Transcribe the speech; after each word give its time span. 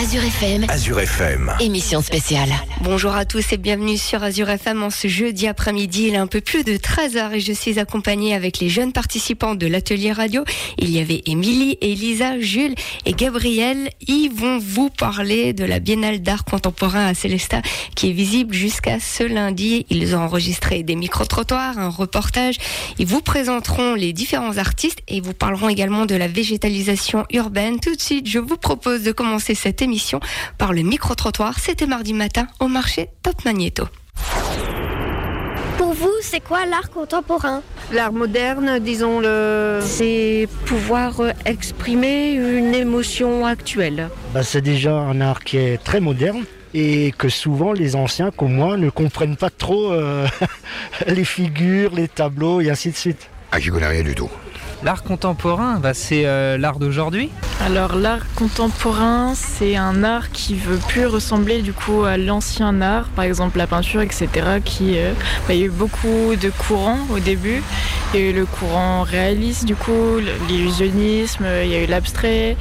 Azure 0.00 0.22
FM, 0.22 0.66
Azure 0.68 1.00
FM. 1.00 1.52
émission 1.58 2.00
spéciale. 2.02 2.50
Bonjour 2.82 3.16
à 3.16 3.24
tous 3.24 3.52
et 3.52 3.56
bienvenue 3.56 3.98
sur 3.98 4.22
Azure 4.22 4.48
FM 4.48 4.84
en 4.84 4.90
ce 4.90 5.08
jeudi 5.08 5.48
après-midi. 5.48 6.04
Il 6.06 6.14
est 6.14 6.18
un 6.18 6.28
peu 6.28 6.40
plus 6.40 6.62
de 6.62 6.74
13h 6.74 7.32
et 7.32 7.40
je 7.40 7.52
suis 7.52 7.80
accompagnée 7.80 8.32
avec 8.32 8.60
les 8.60 8.68
jeunes 8.68 8.92
participants 8.92 9.56
de 9.56 9.66
l'atelier 9.66 10.12
radio. 10.12 10.44
Il 10.78 10.92
y 10.92 11.00
avait 11.00 11.22
Émilie, 11.26 11.78
Elisa, 11.80 12.38
Jules 12.38 12.76
et 13.06 13.12
Gabriel. 13.12 13.90
Ils 14.06 14.28
vont 14.28 14.58
vous 14.58 14.88
parler 14.88 15.52
de 15.52 15.64
la 15.64 15.80
Biennale 15.80 16.22
d'art 16.22 16.44
contemporain 16.44 17.06
à 17.06 17.14
Célestat 17.14 17.62
qui 17.96 18.10
est 18.10 18.12
visible 18.12 18.54
jusqu'à 18.54 19.00
ce 19.00 19.24
lundi. 19.24 19.84
Ils 19.90 20.14
ont 20.14 20.20
enregistré 20.20 20.84
des 20.84 20.94
micro-trottoirs, 20.94 21.76
un 21.76 21.88
reportage. 21.88 22.58
Ils 23.00 23.06
vous 23.06 23.20
présenteront 23.20 23.94
les 23.94 24.12
différents 24.12 24.58
artistes 24.58 25.00
et 25.08 25.20
vous 25.20 25.34
parleront 25.34 25.68
également 25.68 26.06
de 26.06 26.14
la 26.14 26.28
végétalisation 26.28 27.26
urbaine. 27.32 27.80
Tout 27.80 27.96
de 27.96 28.00
suite, 28.00 28.28
je 28.28 28.38
vous 28.38 28.56
propose 28.56 29.02
de 29.02 29.10
commencer 29.10 29.56
cette 29.56 29.82
émission 29.82 29.87
par 30.58 30.72
le 30.72 30.82
micro-trottoir. 30.82 31.58
C'était 31.58 31.86
mardi 31.86 32.12
matin 32.12 32.46
au 32.60 32.68
marché 32.68 33.08
Top 33.22 33.44
Magneto. 33.44 33.88
Pour 35.78 35.92
vous, 35.92 36.12
c'est 36.20 36.40
quoi 36.40 36.66
l'art 36.66 36.90
contemporain? 36.90 37.62
L'art 37.92 38.12
moderne, 38.12 38.78
disons-le, 38.80 39.80
c'est 39.82 40.48
pouvoir 40.66 41.20
euh, 41.20 41.30
exprimer 41.46 42.32
une 42.32 42.74
émotion 42.74 43.46
actuelle. 43.46 44.10
Bah, 44.34 44.42
c'est 44.42 44.60
déjà 44.60 44.92
un 44.92 45.20
art 45.20 45.42
qui 45.42 45.56
est 45.56 45.82
très 45.82 46.00
moderne 46.00 46.44
et 46.74 47.14
que 47.16 47.28
souvent 47.28 47.72
les 47.72 47.96
anciens 47.96 48.30
comme 48.30 48.52
moi 48.52 48.76
ne 48.76 48.90
comprennent 48.90 49.36
pas 49.36 49.50
trop 49.50 49.92
euh, 49.92 50.26
les 51.06 51.24
figures, 51.24 51.94
les 51.94 52.08
tableaux 52.08 52.60
et 52.60 52.70
ainsi 52.70 52.90
de 52.90 52.96
suite. 52.96 53.30
Ah, 53.52 53.58
j'y 53.58 53.70
connais 53.70 53.86
rien 53.86 54.02
du 54.02 54.14
tout. 54.14 54.30
L'art 54.84 55.02
contemporain, 55.02 55.80
bah, 55.80 55.92
c'est 55.92 56.24
euh, 56.24 56.56
l'art 56.56 56.78
d'aujourd'hui. 56.78 57.30
Alors 57.60 57.96
l'art 57.96 58.32
contemporain, 58.36 59.32
c'est 59.34 59.74
un 59.74 60.04
art 60.04 60.30
qui 60.30 60.54
veut 60.54 60.76
plus 60.76 61.06
ressembler 61.06 61.62
du 61.62 61.72
coup 61.72 62.04
à 62.04 62.16
l'ancien 62.16 62.80
art, 62.80 63.08
par 63.08 63.24
exemple 63.24 63.58
la 63.58 63.66
peinture, 63.66 64.02
etc. 64.02 64.28
Qui, 64.64 64.96
euh, 64.98 65.14
bah, 65.48 65.54
il 65.54 65.60
y 65.60 65.62
a 65.64 65.66
eu 65.66 65.70
beaucoup 65.70 66.36
de 66.40 66.50
courants 66.50 67.00
au 67.10 67.18
début. 67.18 67.60
Il 68.14 68.20
y 68.20 68.22
a 68.22 68.26
eu 68.30 68.32
le 68.32 68.46
courant 68.46 69.02
réaliste, 69.02 69.64
du 69.64 69.74
coup, 69.74 70.18
l'illusionnisme, 70.48 71.44
il 71.64 71.70
y 71.70 71.74
a 71.74 71.82
eu 71.82 71.86
l'abstrait. 71.86 72.56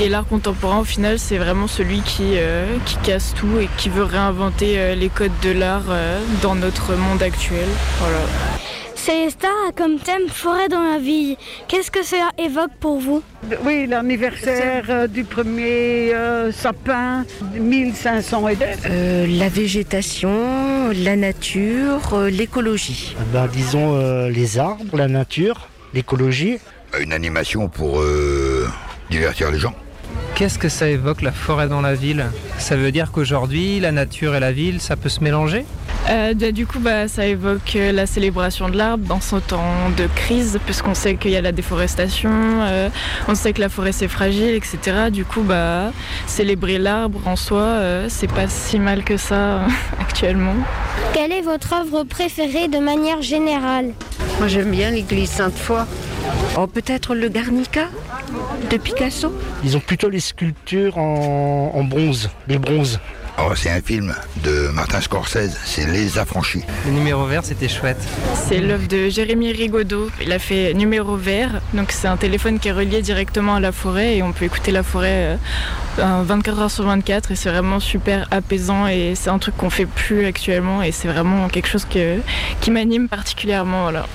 Et 0.00 0.08
l'art 0.08 0.26
contemporain, 0.26 0.78
au 0.78 0.84
final, 0.84 1.18
c'est 1.18 1.36
vraiment 1.36 1.66
celui 1.66 2.00
qui, 2.00 2.38
euh, 2.38 2.78
casse 3.02 3.34
tout 3.34 3.58
et 3.60 3.68
qui 3.76 3.90
veut 3.90 4.04
réinventer 4.04 4.96
les 4.96 5.08
codes 5.08 5.30
de 5.42 5.50
l'art 5.50 5.84
dans 6.42 6.54
notre 6.54 6.94
monde 6.94 7.22
actuel. 7.22 7.68
Célestat 9.12 9.48
a 9.66 9.72
comme 9.72 9.98
thème 9.98 10.28
forêt 10.28 10.68
dans 10.68 10.82
la 10.82 10.98
ville. 10.98 11.36
Qu'est-ce 11.66 11.90
que 11.90 12.02
cela 12.04 12.28
évoque 12.36 12.72
pour 12.78 12.98
vous 13.00 13.22
Oui, 13.64 13.86
l'anniversaire 13.86 14.84
euh, 14.90 15.06
du 15.06 15.24
premier 15.24 16.12
euh, 16.14 16.52
sapin, 16.52 17.24
1500 17.58 18.48
et 18.48 18.56
des- 18.56 18.64
Euh, 18.90 19.26
la 19.26 19.48
végétation, 19.48 20.90
la 20.94 21.16
nature, 21.16 22.02
euh, 22.12 22.28
l'écologie. 22.28 23.16
Bah, 23.32 23.48
disons 23.50 23.94
euh, 23.94 24.28
les 24.28 24.58
arbres, 24.58 24.94
la 24.98 25.08
nature, 25.08 25.70
l'écologie. 25.94 26.58
Une 27.00 27.14
animation 27.14 27.68
pour 27.68 28.00
euh, 28.02 28.68
divertir 29.08 29.50
les 29.50 29.58
gens. 29.58 29.74
Qu'est-ce 30.34 30.58
que 30.58 30.68
ça 30.68 30.86
évoque 30.86 31.22
la 31.22 31.32
forêt 31.32 31.66
dans 31.68 31.80
la 31.80 31.94
ville? 31.94 32.26
Ça 32.58 32.76
veut 32.76 32.92
dire 32.92 33.10
qu'aujourd'hui, 33.10 33.80
la 33.80 33.90
nature 33.90 34.34
et 34.36 34.40
la 34.40 34.52
ville, 34.52 34.82
ça 34.82 34.96
peut 34.96 35.08
se 35.08 35.24
mélanger? 35.24 35.64
Euh, 36.08 36.32
du 36.34 36.66
coup, 36.66 36.78
bah, 36.78 37.06
ça 37.06 37.26
évoque 37.26 37.76
euh, 37.76 37.92
la 37.92 38.06
célébration 38.06 38.68
de 38.68 38.76
l'arbre 38.76 39.06
dans 39.06 39.20
ce 39.20 39.36
temps 39.36 39.90
de 39.96 40.06
crise, 40.06 40.58
puisqu'on 40.64 40.94
sait 40.94 41.16
qu'il 41.16 41.32
y 41.32 41.36
a 41.36 41.42
la 41.42 41.52
déforestation, 41.52 42.30
euh, 42.32 42.88
on 43.28 43.34
sait 43.34 43.52
que 43.52 43.60
la 43.60 43.68
forêt 43.68 43.92
c'est 43.92 44.08
fragile, 44.08 44.54
etc. 44.54 45.10
Du 45.12 45.24
coup, 45.24 45.42
bah, 45.42 45.92
célébrer 46.26 46.78
l'arbre 46.78 47.20
en 47.26 47.36
soi, 47.36 47.60
euh, 47.60 48.06
c'est 48.08 48.30
pas 48.30 48.48
si 48.48 48.78
mal 48.78 49.04
que 49.04 49.16
ça 49.16 49.60
actuellement. 50.00 50.54
Quelle 51.12 51.32
est 51.32 51.42
votre 51.42 51.74
œuvre 51.74 52.04
préférée 52.04 52.68
de 52.68 52.78
manière 52.78 53.20
générale? 53.20 53.92
Moi 54.38 54.48
j'aime 54.48 54.70
bien 54.70 54.90
l'église 54.90 55.30
Sainte-Foy. 55.30 55.84
Oh, 56.56 56.66
peut-être 56.66 57.14
le 57.14 57.28
Garnica 57.28 57.88
de 58.70 58.76
Picasso? 58.76 59.32
Ils 59.64 59.76
ont 59.76 59.80
plutôt 59.80 60.08
les 60.08 60.20
sculptures 60.20 60.96
en, 60.98 61.72
en 61.74 61.84
bronze, 61.84 62.30
les 62.46 62.58
bronzes. 62.58 62.98
Oh, 63.40 63.52
c'est 63.54 63.70
un 63.70 63.80
film 63.80 64.12
de 64.42 64.68
Martin 64.74 65.00
Scorsese, 65.00 65.56
c'est 65.64 65.86
Les 65.86 66.18
Affranchis. 66.18 66.64
Le 66.86 66.90
numéro 66.90 67.24
vert, 67.24 67.44
c'était 67.44 67.68
chouette. 67.68 68.00
C'est 68.34 68.58
l'œuvre 68.58 68.88
de 68.88 69.08
Jérémy 69.08 69.52
Rigaudot. 69.52 70.10
Il 70.20 70.32
a 70.32 70.40
fait 70.40 70.74
numéro 70.74 71.14
vert, 71.14 71.60
donc 71.72 71.92
c'est 71.92 72.08
un 72.08 72.16
téléphone 72.16 72.58
qui 72.58 72.66
est 72.66 72.72
relié 72.72 73.00
directement 73.00 73.54
à 73.54 73.60
la 73.60 73.70
forêt 73.70 74.16
et 74.16 74.24
on 74.24 74.32
peut 74.32 74.46
écouter 74.46 74.72
la 74.72 74.82
forêt 74.82 75.38
euh, 75.98 76.22
24 76.24 76.58
heures 76.58 76.70
sur 76.70 76.84
24 76.84 77.30
et 77.30 77.36
c'est 77.36 77.50
vraiment 77.50 77.78
super 77.78 78.26
apaisant 78.32 78.88
et 78.88 79.14
c'est 79.14 79.30
un 79.30 79.38
truc 79.38 79.56
qu'on 79.56 79.70
fait 79.70 79.86
plus 79.86 80.26
actuellement 80.26 80.82
et 80.82 80.90
c'est 80.90 81.08
vraiment 81.08 81.48
quelque 81.48 81.68
chose 81.68 81.84
que, 81.84 82.18
qui 82.60 82.72
m'anime 82.72 83.08
particulièrement. 83.08 83.84
Voilà. 83.84 84.06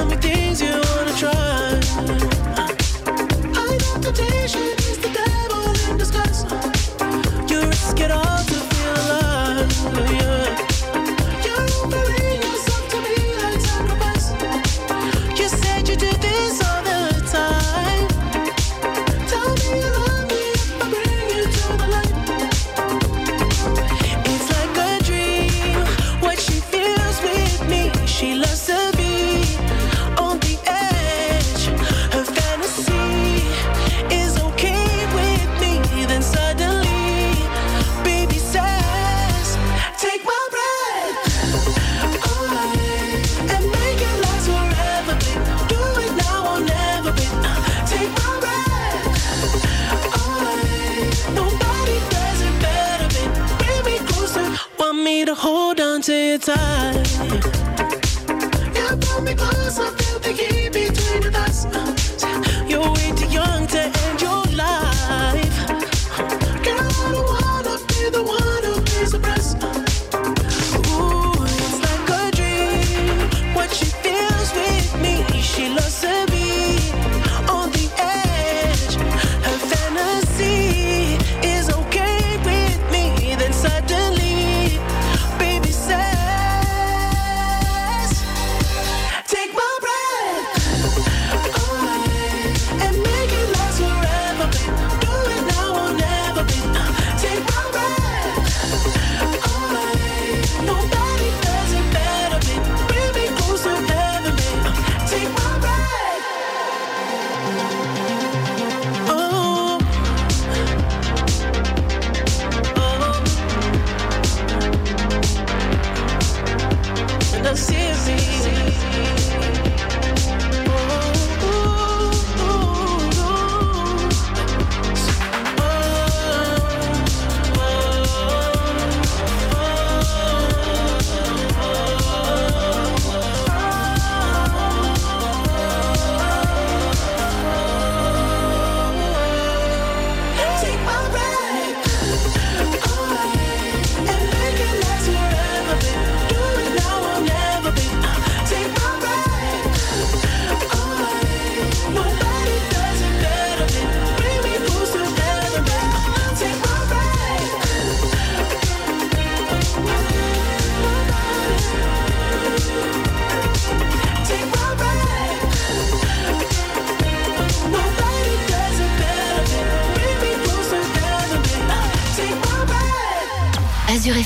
Tell 0.00 0.08
me 0.08 0.16
things 0.16 0.62
you 0.62 0.69
me. 56.38 57.02
You 58.74 58.96
pull 59.00 59.22
me 59.22 59.34
close, 59.34 59.78
I 59.80 59.90
feel 59.96 60.18
the 60.20 60.32
heat 60.32 60.72
between 60.72 61.34
us. 61.34 61.99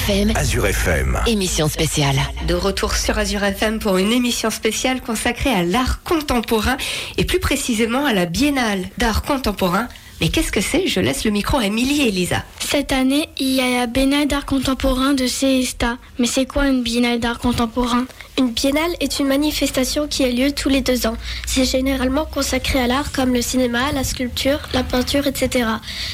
FM, 0.06 0.32
Azure 0.36 0.66
FM. 0.66 1.18
émission 1.26 1.66
spéciale. 1.66 2.16
De 2.46 2.52
retour 2.52 2.94
sur 2.94 3.16
Azure 3.16 3.42
FM 3.42 3.78
pour 3.78 3.96
une 3.96 4.12
émission 4.12 4.50
spéciale 4.50 5.00
consacrée 5.00 5.48
à 5.48 5.62
l'art 5.62 6.02
contemporain 6.02 6.76
et 7.16 7.24
plus 7.24 7.40
précisément 7.40 8.04
à 8.04 8.12
la 8.12 8.26
Biennale 8.26 8.84
d'art 8.98 9.22
contemporain. 9.22 9.88
Mais 10.20 10.28
qu'est-ce 10.28 10.52
que 10.52 10.60
c'est? 10.60 10.88
Je 10.88 11.00
laisse 11.00 11.24
le 11.24 11.30
micro 11.30 11.56
à 11.56 11.64
Émilie 11.64 12.02
et 12.02 12.08
Elisa. 12.08 12.44
Cette 12.60 12.92
année, 12.92 13.30
il 13.38 13.48
y 13.54 13.60
a 13.62 13.78
la 13.80 13.86
Biennale 13.86 14.28
d'art 14.28 14.44
contemporain 14.44 15.14
de 15.14 15.26
Célestat. 15.26 15.96
Mais 16.18 16.26
c'est 16.26 16.44
quoi 16.44 16.66
une 16.66 16.82
Biennale 16.82 17.18
d'art 17.18 17.38
contemporain? 17.38 18.04
Une 18.36 18.50
biennale 18.50 18.90
est 19.00 19.20
une 19.20 19.28
manifestation 19.28 20.08
qui 20.08 20.24
a 20.24 20.28
lieu 20.28 20.50
tous 20.52 20.68
les 20.68 20.80
deux 20.80 21.06
ans. 21.06 21.16
C'est 21.46 21.64
généralement 21.64 22.26
consacré 22.26 22.80
à 22.80 22.88
l'art 22.88 23.12
comme 23.12 23.32
le 23.32 23.40
cinéma, 23.40 23.92
la 23.94 24.02
sculpture, 24.02 24.58
la 24.74 24.82
peinture, 24.82 25.26
etc. 25.28 25.66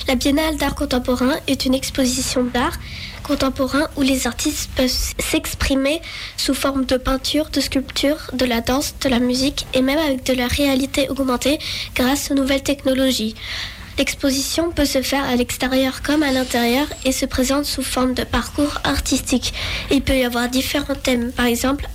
La 0.07 0.15
biennale 0.17 0.59
d'art 0.59 0.75
contemporain 0.75 1.33
est 1.47 1.65
une 1.65 1.75
exposition 1.75 2.45
d'art 2.45 2.79
contemporain 3.23 3.89
où 3.97 4.03
les 4.03 4.27
artistes 4.27 4.71
peuvent 4.75 4.89
s'exprimer 5.19 6.01
sous 6.37 6.55
forme 6.55 6.85
de 6.85 6.97
peinture, 6.97 7.51
de 7.51 7.61
sculpture, 7.61 8.31
de 8.33 8.45
la 8.45 8.61
danse, 8.61 8.95
de 9.01 9.09
la 9.09 9.19
musique 9.19 9.67
et 9.75 9.83
même 9.83 9.99
avec 9.99 10.25
de 10.25 10.35
la 10.35 10.47
réalité 10.47 11.09
augmentée 11.09 11.59
grâce 11.95 12.31
aux 12.31 12.35
nouvelles 12.35 12.63
technologies. 12.63 13.35
L'exposition 14.01 14.71
peut 14.71 14.87
se 14.87 15.03
faire 15.03 15.25
à 15.25 15.37
l'extérieur 15.37 16.01
comme 16.01 16.23
à 16.23 16.33
l'intérieur 16.33 16.87
et 17.05 17.13
se 17.13 17.27
présente 17.27 17.67
sous 17.67 17.83
forme 17.83 18.15
de 18.15 18.25
parcours 18.25 18.81
artistique. 18.83 19.53
Il 19.91 20.01
peut 20.01 20.17
y 20.17 20.25
avoir 20.25 20.49
différents 20.49 20.95
thèmes. 20.95 21.33
Par 21.33 21.45
exemple, 21.45 21.87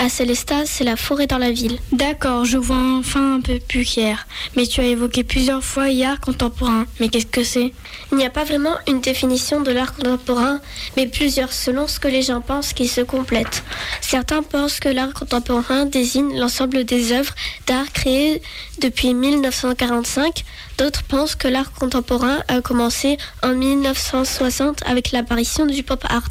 à 0.00 0.08
Célestat, 0.08 0.66
c'est 0.66 0.82
la 0.82 0.96
forêt 0.96 1.28
dans 1.28 1.38
la 1.38 1.52
ville. 1.52 1.78
D'accord, 1.92 2.44
je 2.44 2.58
vois 2.58 2.82
enfin 2.98 3.36
un 3.36 3.40
peu 3.40 3.60
plus 3.60 3.84
clair. 3.84 4.26
Mais 4.56 4.66
tu 4.66 4.80
as 4.80 4.86
évoqué 4.86 5.22
plusieurs 5.22 5.62
fois 5.62 5.88
l'art 5.88 6.18
contemporain. 6.18 6.84
Mais 6.98 7.08
qu'est-ce 7.08 7.26
que 7.26 7.44
c'est? 7.44 7.72
Il 8.10 8.18
n'y 8.18 8.26
a 8.26 8.30
pas 8.30 8.42
vraiment 8.42 8.74
une 8.88 9.00
définition 9.00 9.60
de 9.60 9.70
l'art 9.70 9.94
contemporain, 9.94 10.60
mais 10.96 11.06
plusieurs 11.06 11.52
selon 11.52 11.86
ce 11.86 12.00
que 12.00 12.08
les 12.08 12.22
gens 12.22 12.40
pensent 12.40 12.72
qui 12.72 12.88
se 12.88 13.02
complètent. 13.02 13.62
Certains 14.00 14.42
pensent 14.42 14.80
que 14.80 14.88
l'art 14.88 15.14
contemporain 15.14 15.86
désigne 15.86 16.36
l'ensemble 16.36 16.82
des 16.82 17.12
œuvres 17.12 17.34
d'art 17.68 17.92
créées 17.92 18.42
depuis 18.80 19.14
1945. 19.14 20.42
D'autres 20.82 21.04
pensent 21.04 21.36
que 21.36 21.46
l'art 21.46 21.70
contemporain 21.70 22.42
a 22.48 22.60
commencé 22.60 23.16
en 23.44 23.54
1960 23.54 24.82
avec 24.84 25.12
l'apparition 25.12 25.64
du 25.64 25.84
pop 25.84 26.04
art. 26.08 26.28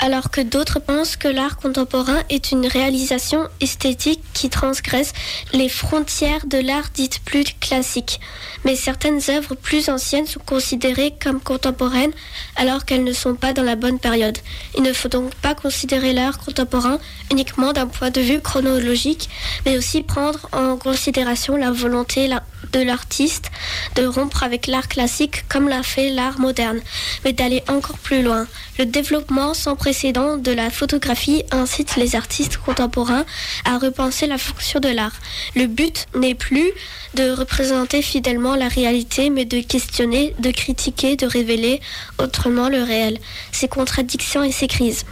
Alors 0.00 0.30
que 0.30 0.40
d'autres 0.40 0.80
pensent 0.80 1.16
que 1.16 1.28
l'art 1.28 1.58
contemporain 1.58 2.22
est 2.30 2.50
une 2.50 2.66
réalisation 2.66 3.46
esthétique 3.60 4.22
qui 4.32 4.48
transgresse 4.48 5.12
les 5.52 5.68
frontières 5.68 6.46
de 6.46 6.56
l'art 6.58 6.88
dite 6.94 7.20
plus 7.26 7.44
classique. 7.60 8.20
Mais 8.64 8.74
certaines 8.74 9.20
œuvres 9.28 9.54
plus 9.54 9.90
anciennes 9.90 10.26
sont 10.26 10.40
considérées 10.40 11.12
comme 11.22 11.40
contemporaines 11.40 12.12
alors 12.56 12.86
qu'elles 12.86 13.04
ne 13.04 13.12
sont 13.12 13.34
pas 13.34 13.52
dans 13.52 13.62
la 13.62 13.76
bonne 13.76 13.98
période. 13.98 14.38
Il 14.78 14.82
ne 14.82 14.94
faut 14.94 15.08
donc 15.10 15.34
pas 15.36 15.54
considérer 15.54 16.14
l'art 16.14 16.38
contemporain 16.38 16.98
uniquement 17.30 17.74
d'un 17.74 17.86
point 17.86 18.10
de 18.10 18.22
vue 18.22 18.40
chronologique, 18.40 19.28
mais 19.66 19.76
aussi 19.76 20.02
prendre 20.02 20.48
en 20.52 20.78
considération 20.78 21.56
la 21.56 21.70
volonté 21.70 22.28
la- 22.28 22.42
de 22.72 22.80
l'artiste 22.80 23.50
de 23.96 24.06
rompre 24.06 24.42
avec 24.42 24.66
l'art 24.66 24.88
classique 24.88 25.44
comme 25.48 25.68
l'a 25.68 25.82
fait 25.82 26.10
l'art 26.10 26.38
moderne, 26.38 26.80
mais 27.24 27.32
d'aller 27.32 27.62
encore 27.68 27.98
plus 27.98 28.22
loin. 28.22 28.46
Le 28.78 28.86
développement 28.86 29.54
sans 29.54 29.76
précédent 29.76 30.36
de 30.36 30.52
la 30.52 30.70
photographie 30.70 31.44
incite 31.50 31.96
les 31.96 32.16
artistes 32.16 32.56
contemporains 32.56 33.24
à 33.64 33.78
repenser 33.78 34.26
la 34.26 34.38
fonction 34.38 34.80
de 34.80 34.88
l'art. 34.88 35.14
Le 35.54 35.66
but 35.66 36.06
n'est 36.14 36.34
plus 36.34 36.70
de 37.14 37.30
représenter 37.30 38.02
fidèlement 38.02 38.56
la 38.56 38.68
réalité, 38.68 39.30
mais 39.30 39.44
de 39.44 39.60
questionner, 39.60 40.34
de 40.38 40.50
critiquer, 40.50 41.16
de 41.16 41.26
révéler 41.26 41.80
autrement 42.18 42.68
le 42.68 42.82
réel, 42.82 43.18
ses 43.52 43.68
contradictions 43.68 44.42
et 44.42 44.52
ses 44.52 44.66
crises. 44.66 45.04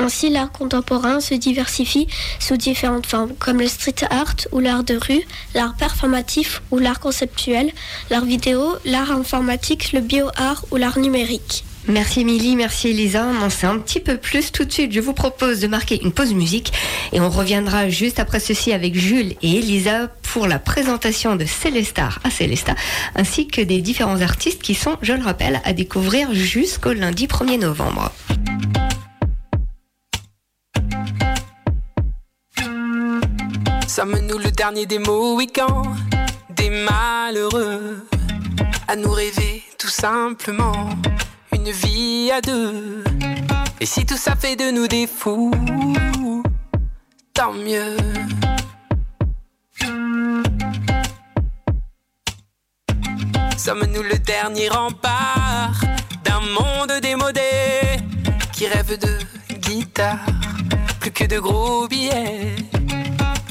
Ainsi, 0.00 0.30
l'art 0.30 0.50
contemporain 0.50 1.20
se 1.20 1.34
diversifie 1.34 2.06
sous 2.38 2.56
différentes 2.56 3.04
formes, 3.04 3.34
comme 3.38 3.60
le 3.60 3.68
street 3.68 4.06
art 4.08 4.36
ou 4.50 4.58
l'art 4.58 4.82
de 4.82 4.94
rue, 4.94 5.22
l'art 5.54 5.74
performatif 5.76 6.62
ou 6.70 6.78
l'art 6.78 7.00
conceptuel, 7.00 7.70
l'art 8.08 8.24
vidéo, 8.24 8.76
l'art 8.86 9.10
informatique, 9.10 9.92
le 9.92 10.00
bio-art 10.00 10.64
ou 10.70 10.76
l'art 10.76 10.98
numérique. 10.98 11.64
Merci 11.86 12.20
Émilie, 12.20 12.56
merci 12.56 12.88
Elisa. 12.88 13.26
On 13.26 13.44
en 13.44 13.50
sait 13.50 13.66
un 13.66 13.78
petit 13.78 14.00
peu 14.00 14.16
plus 14.16 14.52
tout 14.52 14.64
de 14.64 14.72
suite. 14.72 14.92
Je 14.92 15.00
vous 15.00 15.12
propose 15.12 15.60
de 15.60 15.66
marquer 15.66 16.00
une 16.02 16.12
pause 16.12 16.32
musique 16.32 16.72
et 17.12 17.20
on 17.20 17.28
reviendra 17.28 17.88
juste 17.88 18.20
après 18.20 18.40
ceci 18.40 18.72
avec 18.72 18.94
Jules 18.94 19.34
et 19.42 19.58
Elisa 19.58 20.08
pour 20.22 20.46
la 20.46 20.58
présentation 20.58 21.36
de 21.36 21.44
Célestar 21.44 22.20
à 22.24 22.30
Célesta 22.30 22.74
ainsi 23.16 23.48
que 23.48 23.60
des 23.60 23.80
différents 23.80 24.22
artistes 24.22 24.62
qui 24.62 24.74
sont, 24.74 24.96
je 25.02 25.12
le 25.12 25.22
rappelle, 25.22 25.60
à 25.64 25.72
découvrir 25.72 26.32
jusqu'au 26.34 26.92
lundi 26.92 27.26
1er 27.26 27.58
novembre. 27.58 28.12
Sommes-nous 34.00 34.38
le 34.38 34.50
dernier 34.50 34.86
des 34.86 34.98
Mohicans, 34.98 35.82
des 36.56 36.70
malheureux, 36.70 38.06
à 38.88 38.96
nous 38.96 39.10
rêver 39.10 39.62
tout 39.76 39.90
simplement 39.90 40.88
une 41.52 41.70
vie 41.70 42.30
à 42.32 42.40
deux? 42.40 43.04
Et 43.78 43.84
si 43.84 44.06
tout 44.06 44.16
ça 44.16 44.36
fait 44.36 44.56
de 44.56 44.70
nous 44.70 44.88
des 44.88 45.06
fous, 45.06 45.50
tant 47.34 47.52
mieux. 47.52 47.98
Sommes-nous 53.58 54.02
le 54.02 54.18
dernier 54.18 54.70
rempart 54.70 55.78
d'un 56.24 56.40
monde 56.40 57.00
démodé 57.02 57.50
qui 58.54 58.66
rêve 58.66 58.98
de 58.98 59.18
guitare, 59.58 60.24
plus 61.00 61.10
que 61.10 61.24
de 61.24 61.38
gros 61.38 61.86
billets? 61.86 62.56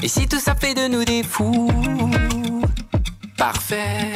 Et 0.02 0.08
si 0.08 0.26
tout 0.26 0.40
ça 0.40 0.54
fait 0.54 0.72
de 0.72 0.88
nous 0.88 1.04
des 1.04 1.22
fous, 1.22 1.70
parfait. 3.36 4.12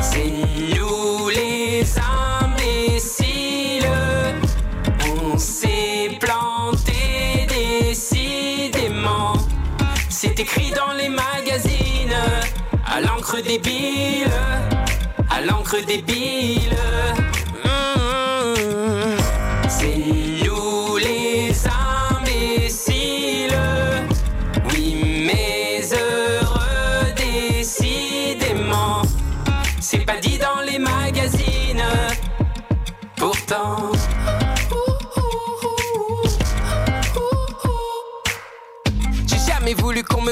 C'est 0.00 0.32
nous 0.74 1.28
les 1.28 1.84
imbéciles, 2.42 3.86
on 5.32 5.38
s'est 5.38 6.18
planté 6.18 7.46
décidément. 7.48 9.34
C'est 10.08 10.40
écrit 10.40 10.72
dans 10.72 10.92
les 10.94 11.08
magazines, 11.08 12.16
à 12.84 13.00
l'encre 13.00 13.40
débile, 13.42 14.32
à 15.30 15.40
l'encre 15.40 15.76
débile. 15.86 16.76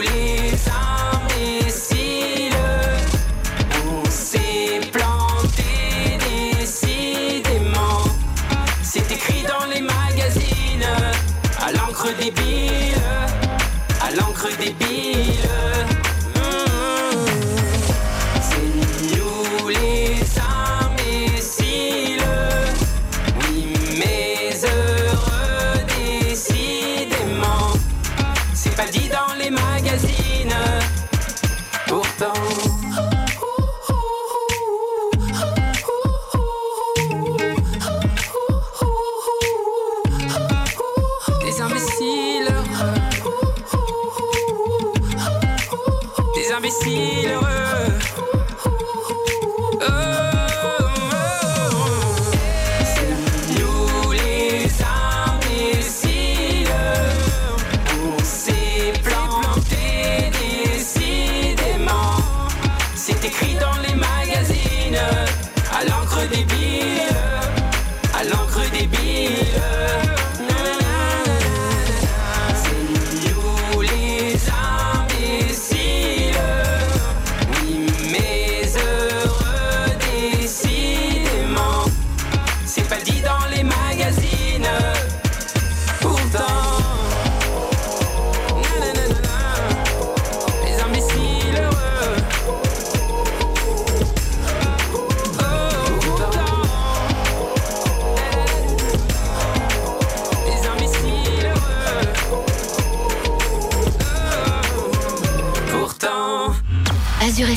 Les 0.00 0.52
imbéciles. 1.14 2.52
On 3.86 4.04
s'est 4.10 4.80
planté 4.92 6.18
décidément. 6.58 8.02
C'est 8.82 9.10
écrit 9.10 9.42
dans 9.42 9.66
les 9.66 9.80
magazines, 9.80 10.86
à 11.60 11.72
l'encre 11.72 12.08
débile, 12.18 13.02
à 14.00 14.10
l'encre 14.10 14.48
débile. 14.58 15.33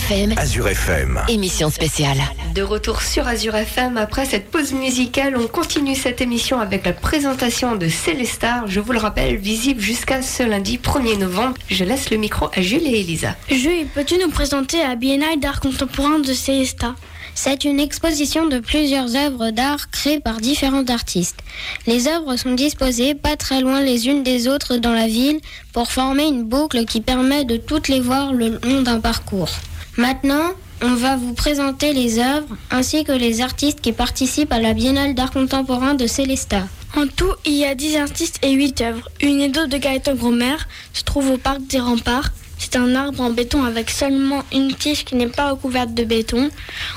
FM, 0.10 0.36
Azure 0.38 0.70
FM. 0.70 1.20
émission 1.28 1.70
spéciale. 1.70 2.18
De 2.56 2.62
retour 2.62 3.02
sur 3.02 3.28
Azure 3.28 3.56
FM, 3.56 3.98
après 3.98 4.24
cette 4.24 4.50
pause 4.50 4.72
musicale, 4.72 5.36
on 5.36 5.48
continue 5.48 5.96
cette 5.96 6.22
émission 6.22 6.62
avec 6.62 6.86
la 6.86 6.94
présentation 6.94 7.76
de 7.76 7.90
Célestar. 7.90 8.68
Je 8.68 8.80
vous 8.80 8.94
le 8.94 9.00
rappelle, 9.00 9.36
visible 9.36 9.82
jusqu'à 9.82 10.22
ce 10.22 10.44
lundi 10.44 10.78
1er 10.78 11.18
novembre. 11.18 11.56
Je 11.70 11.84
laisse 11.84 12.10
le 12.10 12.16
micro 12.16 12.50
à 12.56 12.62
Jules 12.62 12.88
et 12.88 13.02
Elisa. 13.02 13.36
Jules, 13.52 13.86
peux-tu 13.94 14.18
nous 14.18 14.30
présenter 14.30 14.78
la 14.78 14.96
Biennale 14.96 15.42
d'art 15.42 15.60
contemporain 15.60 16.20
de 16.20 16.32
Célestat? 16.32 16.96
C'est 17.36 17.66
une 17.66 17.82
exposition 17.82 18.48
de 18.48 18.60
plusieurs 18.60 19.14
œuvres 19.18 19.50
d'art 19.50 19.90
créées 19.92 20.22
par 20.22 20.38
différents 20.38 20.86
artistes. 20.86 21.40
Les 21.86 22.08
œuvres 22.08 22.38
sont 22.38 22.54
disposées 22.54 23.14
pas 23.14 23.36
très 23.36 23.60
loin 23.60 23.82
les 23.82 24.08
unes 24.08 24.24
des 24.24 24.48
autres 24.48 24.78
dans 24.78 24.94
la 24.94 25.08
ville 25.08 25.42
pour 25.74 25.92
former 25.92 26.28
une 26.28 26.46
boucle 26.46 26.86
qui 26.86 27.02
permet 27.02 27.44
de 27.44 27.58
toutes 27.58 27.90
les 27.90 28.00
voir 28.00 28.32
le 28.32 28.58
long 28.64 28.84
d'un 28.84 29.02
parcours. 29.02 29.50
Maintenant, 29.98 30.51
on 30.84 30.94
va 30.94 31.16
vous 31.16 31.34
présenter 31.34 31.92
les 31.92 32.20
œuvres 32.20 32.56
ainsi 32.70 33.04
que 33.04 33.12
les 33.12 33.42
artistes 33.42 33.82
qui 33.82 33.94
participent 33.94 34.51
à 34.51 34.60
la 34.60 34.74
Biennale 34.74 35.16
d'art 35.16 35.32
contemporain 35.32 35.96
de 35.96 36.06
Célestat. 36.06 36.68
En 36.96 37.08
tout, 37.08 37.34
il 37.48 37.54
y 37.54 37.66
a 37.66 37.74
10 37.74 37.98
artistes 37.98 38.38
et 38.44 38.51
8 38.51 38.82
œuvres. 38.82 39.10
Une 39.22 39.42
et 39.42 39.50
deux 39.50 39.66
de 39.66 39.77
Gaëtan 39.77 40.13
Gromer 40.13 40.56
se 40.94 41.04
trouve 41.04 41.32
au 41.32 41.38
parc 41.38 41.66
des 41.66 41.80
Remparts. 41.80 42.30
C'est 42.60 42.75
un 42.75 42.94
arbre 42.94 43.22
en 43.22 43.32
béton 43.32 43.63
avec 43.63 43.89
seulement 43.89 44.44
une 44.54 44.72
tige 44.75 45.04
qui 45.04 45.16
n'est 45.16 45.27
pas 45.30 45.50
recouverte 45.50 45.96
de 45.96 46.04
béton. 46.04 46.51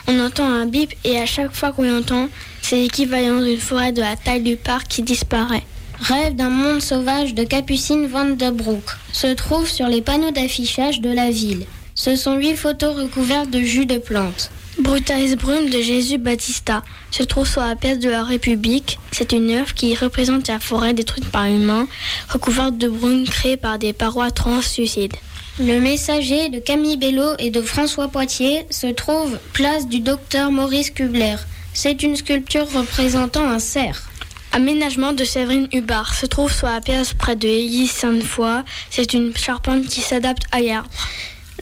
On 0.06 0.20
entend 0.20 0.46
un 0.46 0.66
bip 0.66 0.92
et 1.02 1.18
à 1.18 1.24
chaque 1.24 1.54
fois 1.54 1.72
qu'on 1.72 1.84
l'entend, 1.84 2.28
c'est 2.60 2.76
l'équivalent 2.76 3.40
d'une 3.40 3.56
forêt 3.56 3.92
de 3.92 4.02
la 4.02 4.16
taille 4.16 4.42
du 4.42 4.56
parc 4.56 4.88
qui 4.88 5.02
disparaît. 5.02 5.64
Rêve 6.00 6.34
d'un 6.34 6.50
monde 6.50 6.82
sauvage 6.82 7.32
de 7.34 7.44
Capucine 7.44 8.06
Van 8.08 8.26
de 8.26 8.50
Broek 8.50 8.84
se 9.12 9.28
trouve 9.34 9.68
sur 9.68 9.86
les 9.86 10.02
panneaux 10.02 10.32
d'affichage 10.32 11.00
de 11.00 11.10
la 11.10 11.30
ville. 11.30 11.64
Ce 12.02 12.16
sont 12.16 12.36
huit 12.36 12.56
photos 12.56 12.96
recouvertes 12.96 13.50
de 13.50 13.60
jus 13.60 13.84
de 13.84 13.98
plantes. 13.98 14.50
Brutalis 14.78 15.36
Brume 15.36 15.68
de 15.68 15.82
Jésus 15.82 16.16
Baptista 16.16 16.82
se 17.10 17.22
trouve 17.22 17.46
sur 17.46 17.60
la 17.60 17.76
place 17.76 17.98
de 17.98 18.08
la 18.08 18.24
République. 18.24 18.98
C'est 19.12 19.32
une 19.32 19.50
œuvre 19.50 19.74
qui 19.74 19.94
représente 19.94 20.48
la 20.48 20.60
forêt 20.60 20.94
détruite 20.94 21.30
par 21.30 21.46
l'humain, 21.46 21.86
recouverte 22.30 22.78
de 22.78 22.88
brume 22.88 23.26
créée 23.26 23.58
par 23.58 23.78
des 23.78 23.92
parois 23.92 24.30
translucides. 24.30 25.14
Le 25.58 25.78
messager 25.78 26.48
de 26.48 26.58
Camille 26.58 26.96
Bello 26.96 27.34
et 27.38 27.50
de 27.50 27.60
François 27.60 28.08
Poitiers 28.08 28.64
se 28.70 28.86
trouve 28.86 29.38
place 29.52 29.86
du 29.86 30.00
docteur 30.00 30.50
Maurice 30.50 30.88
Kubler. 30.88 31.36
C'est 31.74 32.02
une 32.02 32.16
sculpture 32.16 32.66
représentant 32.72 33.46
un 33.46 33.58
cerf. 33.58 34.08
Aménagement 34.52 35.12
de 35.12 35.24
Séverine 35.24 35.68
Hubbard 35.70 36.14
se 36.14 36.24
trouve 36.24 36.50
sur 36.50 36.66
la 36.66 36.80
place 36.80 37.12
près 37.12 37.36
de 37.36 37.46
l'église 37.46 37.90
Sainte-Foy. 37.90 38.62
C'est 38.88 39.12
une 39.12 39.36
charpente 39.36 39.84
qui 39.84 40.00
s'adapte 40.00 40.44
à 40.50 40.62
l'arbre. 40.62 40.88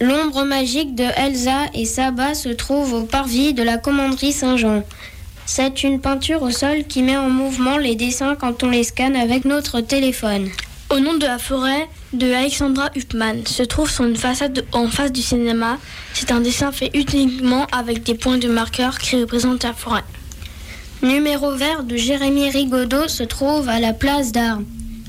L'ombre 0.01 0.45
magique 0.45 0.95
de 0.95 1.03
Elsa 1.17 1.67
et 1.75 1.85
Saba 1.85 2.35
se 2.35 2.51
trouve 2.51 2.93
au 2.93 3.03
parvis 3.03 3.53
de 3.53 3.65
la 3.65 3.79
commanderie 3.79 4.33
Saint-Jean. 4.33 4.85
C'est 5.45 5.83
une 5.83 6.01
peinture 6.01 6.43
au 6.43 6.53
sol 6.53 6.85
qui 6.89 7.03
met 7.03 7.17
en 7.17 7.29
mouvement 7.29 7.79
les 7.79 7.97
dessins 7.97 8.37
quand 8.37 8.63
on 8.63 8.69
les 8.69 8.85
scanne 8.85 9.17
avec 9.17 9.45
notre 9.45 9.81
téléphone. 9.81 10.51
Au 10.91 11.01
nom 11.01 11.15
de 11.15 11.27
la 11.27 11.39
forêt 11.39 11.89
de 12.13 12.33
Alexandra 12.33 12.91
Huppmann 12.95 13.45
se 13.45 13.65
trouve 13.65 13.91
sur 13.91 14.05
une 14.05 14.17
façade 14.17 14.65
en 14.71 14.87
face 14.87 15.11
du 15.11 15.21
cinéma. 15.21 15.79
C'est 16.15 16.31
un 16.31 16.41
dessin 16.41 16.71
fait 16.71 16.93
uniquement 16.95 17.67
avec 17.73 18.05
des 18.05 18.15
points 18.15 18.39
de 18.39 18.49
marqueur 18.49 18.99
qui 18.99 19.17
représentent 19.17 19.65
la 19.65 19.73
forêt. 19.73 20.05
Numéro 21.03 21.57
vert 21.57 21.83
de 21.83 21.97
Jérémy 21.97 22.51
Rigaudot 22.51 23.09
se 23.09 23.25
trouve 23.25 23.69
à 23.69 23.81
la 23.81 23.95
place 23.95 24.31
d'Armes. 24.31 24.65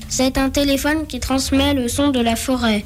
C'est 0.08 0.36
un 0.36 0.50
téléphone 0.50 1.06
qui 1.06 1.20
transmet 1.20 1.74
le 1.74 1.86
son 1.86 2.08
de 2.08 2.20
la 2.20 2.34
forêt. 2.34 2.84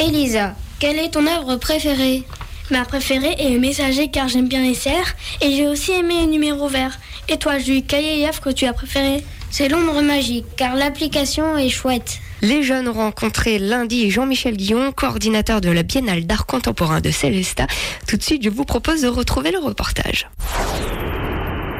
Elisa, 0.00 0.54
quelle 0.78 0.98
est 0.98 1.10
ton 1.10 1.26
œuvre 1.26 1.56
préférée? 1.56 2.24
Ma 2.70 2.84
préférée 2.84 3.36
est 3.38 3.50
le 3.50 3.58
messager 3.58 4.08
car 4.08 4.28
j'aime 4.28 4.48
bien 4.48 4.62
les 4.62 4.74
cerfs 4.74 5.14
et 5.40 5.52
j'ai 5.52 5.66
aussi 5.66 5.92
aimé 5.92 6.14
le 6.22 6.26
numéro 6.30 6.68
vert. 6.68 6.98
Et 7.28 7.36
toi, 7.38 7.58
Jules, 7.58 7.84
quelle 7.86 8.04
est 8.04 8.40
que 8.40 8.50
tu 8.50 8.66
as 8.66 8.72
préférée? 8.72 9.22
C'est 9.50 9.68
l'ombre 9.68 10.02
magique 10.02 10.44
car 10.56 10.74
l'application 10.74 11.56
est 11.56 11.68
chouette. 11.68 12.18
Les 12.42 12.62
jeunes 12.62 12.88
ont 12.88 12.92
rencontré 12.92 13.58
lundi 13.58 14.10
Jean-Michel 14.10 14.56
Guillon, 14.56 14.92
coordinateur 14.92 15.60
de 15.60 15.70
la 15.70 15.82
Biennale 15.82 16.26
d'art 16.26 16.46
contemporain 16.46 17.00
de 17.00 17.10
Célestat. 17.10 17.66
Tout 18.06 18.16
de 18.16 18.22
suite, 18.22 18.42
je 18.42 18.50
vous 18.50 18.64
propose 18.64 19.02
de 19.02 19.08
retrouver 19.08 19.52
le 19.52 19.58
reportage. 19.58 20.28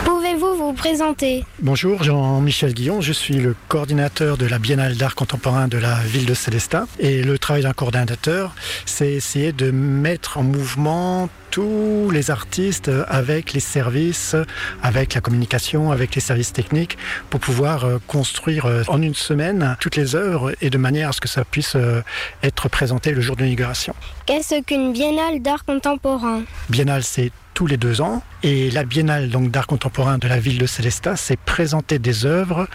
Pouvez-vous 0.06 0.54
vous 0.54 0.72
présenter 0.72 1.44
Bonjour, 1.58 2.04
Jean-Michel 2.04 2.74
Guillon, 2.74 3.00
je 3.00 3.12
suis 3.12 3.34
le 3.34 3.56
coordinateur 3.66 4.36
de 4.36 4.46
la 4.46 4.60
Biennale 4.60 4.96
d'art 4.96 5.16
contemporain 5.16 5.66
de 5.66 5.78
la 5.78 5.96
ville 5.96 6.26
de 6.26 6.32
Célestat. 6.32 6.86
Et 7.00 7.24
le 7.24 7.40
travail 7.40 7.64
d'un 7.64 7.72
coordinateur, 7.72 8.54
c'est 8.84 9.10
essayer 9.10 9.50
de 9.50 9.72
mettre 9.72 10.38
en 10.38 10.44
mouvement 10.44 11.28
tous 11.50 12.08
les 12.12 12.30
artistes 12.30 12.88
avec 13.08 13.52
les 13.52 13.60
services, 13.60 14.36
avec 14.80 15.14
la 15.14 15.20
communication, 15.20 15.90
avec 15.90 16.14
les 16.14 16.20
services 16.20 16.52
techniques, 16.52 16.96
pour 17.28 17.40
pouvoir 17.40 17.84
euh, 17.84 17.98
construire 18.06 18.66
euh, 18.66 18.84
en 18.86 19.02
une 19.02 19.14
semaine 19.14 19.76
toutes 19.80 19.96
les 19.96 20.14
œuvres 20.14 20.52
et 20.60 20.70
de 20.70 20.78
manière 20.78 21.08
à 21.08 21.12
ce 21.12 21.20
que 21.20 21.28
ça 21.28 21.44
puisse 21.44 21.74
euh, 21.74 22.02
être 22.44 22.68
présenté 22.68 23.10
le 23.10 23.20
jour 23.20 23.34
de 23.34 23.42
l'inauguration. 23.42 23.94
Qu'est-ce 24.26 24.62
qu'une 24.62 24.92
biennale 24.92 25.42
d'art 25.42 25.64
contemporain? 25.64 26.42
Biennale, 26.68 27.02
c'est 27.02 27.32
tous 27.54 27.66
les 27.66 27.78
deux 27.78 28.02
ans. 28.02 28.22
Et 28.42 28.70
la 28.70 28.84
Biennale 28.84 29.30
donc 29.30 29.50
d'art 29.50 29.66
contemporain 29.66 30.18
de 30.18 30.28
la 30.28 30.38
ville 30.38 30.58
de 30.58 30.66
Célestat 30.66 31.16
s'est 31.16 31.38
présentée 31.38 31.98
des 31.98 32.26
œuvres 32.26 32.68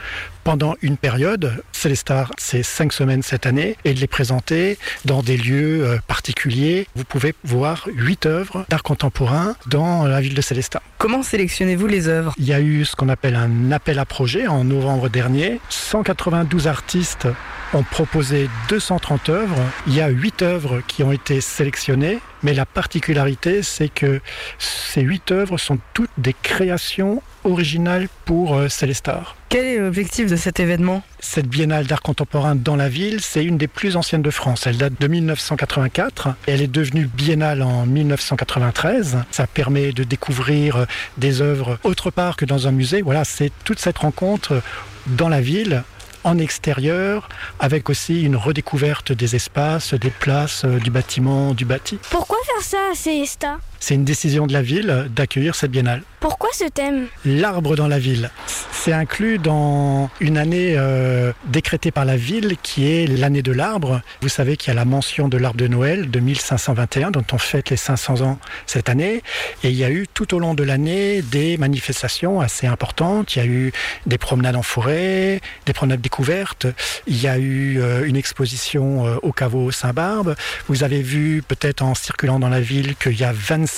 pendant 0.44 0.76
une 0.82 0.98
période. 0.98 1.64
Célestat, 1.72 2.28
c'est 2.38 2.64
cinq 2.64 2.94
semaines 2.94 3.22
cette 3.22 3.46
année, 3.46 3.78
et 3.86 3.94
de 3.94 4.00
les 4.00 4.08
présenter 4.08 4.78
dans 5.06 5.22
des 5.22 5.38
lieux 5.38 5.86
euh, 5.86 5.98
particuliers. 6.08 6.88
Vous 6.96 7.04
pouvez 7.04 7.36
voir 7.44 7.88
huit 7.94 8.26
œuvres 8.26 8.66
d'art 8.70 8.84
contemporain 8.84 9.56
dans 9.68 10.06
la 10.06 10.20
ville 10.20 10.34
de 10.34 10.42
Célestat. 10.42 10.82
Comment 10.98 11.24
sélectionnez-vous 11.24 11.88
les 11.88 12.08
œuvres? 12.08 12.34
Il 12.38 12.46
y 12.46 12.54
a 12.54 12.62
eu 12.62 12.86
ce 12.86 12.96
qu'on 12.96 13.10
appelle 13.10 13.36
un 13.36 13.72
appel 13.72 14.00
à 14.00 14.06
projet 14.06 14.48
en 14.48 14.64
novembre 14.64 15.10
dernier. 15.10 15.60
192 15.70 16.68
artistes 16.68 17.28
ont 17.74 17.84
proposé 17.84 18.50
230 18.70 19.30
œuvres. 19.30 19.62
Il 19.88 19.96
y 19.96 20.02
a 20.02 20.10
8 20.10 20.42
œuvres 20.42 20.82
qui 20.88 21.04
ont 21.04 21.12
été 21.12 21.42
sélectionnées, 21.42 22.20
mais 22.44 22.54
la 22.54 22.66
particularité, 22.66 23.64
c'est 23.64 23.90
que 23.90 24.20
ces 24.60 25.02
8 25.02 25.32
œuvres 25.32 25.51
sont 25.58 25.80
toutes 25.94 26.12
des 26.18 26.34
créations 26.34 27.22
originales 27.44 28.08
pour 28.26 28.56
euh, 28.56 28.70
Célestar. 28.70 29.36
Quel 29.50 29.66
est 29.66 29.78
l'objectif 29.80 30.28
de 30.28 30.36
cet 30.36 30.60
événement? 30.60 31.04
Cette 31.20 31.48
biennale 31.48 31.88
d'art 31.88 32.02
contemporain 32.02 32.56
dans 32.56 32.76
la 32.76 32.90
ville, 32.90 33.22
c'est 33.22 33.44
une 33.44 33.58
des 33.58 33.68
plus 33.68 33.96
anciennes 33.98 34.22
de 34.22 34.30
France. 34.30 34.68
Elle 34.68 34.78
date 34.78 35.00
de 35.00 35.08
1984 35.08 36.30
et 36.48 36.52
elle 36.52 36.62
est 36.62 36.68
devenue 36.68 37.08
biennale 37.08 37.62
en 37.62 37.86
1993. 37.86 39.18
Ça 39.32 39.48
permet 39.48 39.92
de 39.92 40.04
découvrir 40.04 40.76
euh, 40.76 40.86
des 41.18 41.42
œuvres 41.42 41.80
autre 41.84 42.12
part 42.12 42.36
que 42.36 42.46
dans 42.46 42.68
un 42.68 42.72
musée. 42.72 43.02
Voilà, 43.02 43.26
c'est 43.26 43.52
toute 43.64 43.80
cette 43.80 43.98
rencontre 43.98 44.62
dans 45.08 45.30
la 45.30 45.42
ville 45.42 45.84
en 46.24 46.38
extérieur, 46.38 47.30
avec 47.60 47.90
aussi 47.90 48.24
une 48.24 48.36
redécouverte 48.36 49.12
des 49.12 49.36
espaces, 49.36 49.94
des 49.94 50.12
places, 50.12 50.66
euh, 50.66 50.78
du 50.78 50.92
bâtiment, 50.92 51.54
du 51.54 51.66
bâti. 51.66 51.98
Pourquoi 52.10 52.38
faire 52.46 52.64
ça 52.64 52.78
à 52.92 52.96
Célestat? 52.96 53.58
C'est 53.82 53.96
une 53.96 54.06
décision 54.06 54.46
de 54.46 54.54
la 54.54 54.62
ville 54.62 55.08
d'accueillir 55.10 55.56
cette 55.56 55.72
biennale. 55.72 56.04
Pourquoi 56.20 56.50
ce 56.54 56.66
thème? 56.66 57.08
L'arbre 57.26 57.76
dans 57.76 57.88
la 57.88 57.98
ville. 57.98 58.30
C'est 58.72 58.94
inclus 58.94 59.40
dans 59.40 60.12
une 60.20 60.38
année 60.38 60.76
euh, 60.78 61.34
décrétée 61.48 61.90
par 61.90 62.06
la 62.06 62.16
ville 62.16 62.58
qui 62.62 62.88
est 62.88 63.08
l'année 63.08 63.42
de 63.42 63.52
l'arbre. 63.52 64.02
Vous 64.22 64.30
savez 64.30 64.56
qu'il 64.56 64.68
y 64.68 64.72
a 64.72 64.76
la 64.76 64.86
mention 64.86 65.30
de 65.30 65.38
l'arbre 65.38 65.58
de 65.58 65.68
Noël 65.68 66.12
de 66.12 66.20
1521 66.20 67.10
dont 67.10 67.26
on 67.32 67.40
fête 67.40 67.72
les 67.72 67.76
500 67.76 68.22
ans 68.22 68.38
cette 68.68 68.88
année. 68.88 69.24
Et 69.64 69.70
il 69.70 69.76
y 69.76 69.84
a 69.84 69.90
eu 69.90 70.06
tout 70.14 70.36
au 70.36 70.40
long 70.40 70.54
de 70.54 70.64
l'année 70.64 71.24
des 71.24 71.58
manifestations 71.58 72.40
assez 72.40 72.68
importantes. 72.68 73.36
Il 73.36 73.40
y 73.40 73.42
a 73.42 73.46
eu 73.46 73.72
des 74.06 74.20
promenades 74.20 74.56
en 74.56 74.64
forêt, 74.64 75.42
des 75.66 75.74
promenades 75.74 76.02
découvertes. 76.02 76.68
Il 77.08 77.20
y 77.20 77.28
a 77.28 77.40
eu 77.40 77.82
euh, 77.82 78.06
une 78.06 78.16
exposition 78.16 79.08
euh, 79.08 79.16
au 79.24 79.32
caveau 79.32 79.72
Saint-Barbe. 79.72 80.36
Vous 80.68 80.84
avez 80.84 81.02
vu 81.02 81.42
peut-être 81.48 81.82
en 81.82 81.96
circulant 81.96 82.38
dans 82.38 82.50
la 82.50 82.62
ville 82.62 82.96
qu'il 82.96 83.20
y 83.20 83.24
a 83.24 83.34
25 83.34 83.71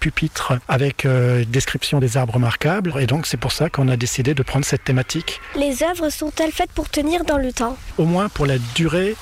pupitres 0.00 0.54
avec 0.68 1.04
euh, 1.04 1.44
description 1.44 2.00
des 2.00 2.16
arbres 2.16 2.34
remarquables. 2.34 2.94
Et 2.98 3.06
donc 3.06 3.26
c'est 3.26 3.36
pour 3.36 3.52
ça 3.52 3.70
qu'on 3.70 3.88
a 3.88 3.96
décidé 3.96 4.34
de 4.34 4.42
prendre 4.42 4.64
cette 4.64 4.84
thématique, 4.84 5.40
Les 5.56 5.82
œuvres 5.82 6.10
sont-elles 6.10 6.52
faites 6.52 6.72
pour 6.72 6.88
tenir 6.88 7.24
dans 7.24 7.38
le 7.38 7.52
temps? 7.52 7.76
Au 7.98 8.04
moins 8.04 8.28
pour 8.28 8.46
la 8.46 8.58
durée 8.74 9.16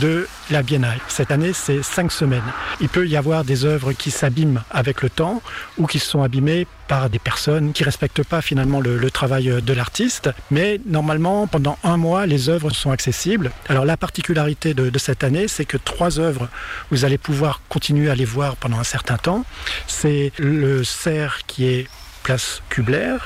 de 0.00 0.28
la 0.50 0.62
biennale. 0.62 0.98
Cette 1.08 1.30
année, 1.30 1.52
c'est 1.52 1.82
cinq 1.82 2.12
semaines. 2.12 2.42
Il 2.80 2.88
peut 2.88 3.06
y 3.06 3.16
avoir 3.16 3.44
des 3.44 3.64
œuvres 3.64 3.92
qui 3.92 4.10
s'abîment 4.10 4.62
avec 4.70 5.02
le 5.02 5.10
temps 5.10 5.42
ou 5.78 5.86
qui 5.86 5.98
sont 5.98 6.22
abîmées 6.22 6.66
par 6.88 7.10
des 7.10 7.18
personnes 7.18 7.72
qui 7.72 7.84
respectent 7.84 8.22
pas 8.22 8.40
finalement 8.40 8.80
le, 8.80 9.10
travail 9.10 9.62
de 9.62 9.72
l'artiste. 9.72 10.30
Mais 10.50 10.80
normalement, 10.86 11.46
pendant 11.46 11.78
un 11.84 11.96
mois, 11.96 12.26
les 12.26 12.48
œuvres 12.48 12.70
sont 12.70 12.90
accessibles. 12.90 13.50
Alors 13.68 13.84
la 13.84 13.96
particularité 13.96 14.74
de, 14.74 14.90
de 14.90 14.98
cette 14.98 15.24
année, 15.24 15.48
c'est 15.48 15.64
que 15.64 15.76
trois 15.76 16.20
œuvres, 16.20 16.48
vous 16.90 17.04
allez 17.04 17.18
pouvoir 17.18 17.60
continuer 17.68 18.10
à 18.10 18.14
les 18.14 18.24
voir 18.24 18.56
pendant 18.56 18.78
un 18.78 18.84
certain 18.84 19.16
temps. 19.16 19.44
C'est 19.86 20.32
le 20.38 20.84
cerf 20.84 21.40
qui 21.46 21.66
est 21.66 21.88
place 22.26 22.60
Kubler, 22.70 23.18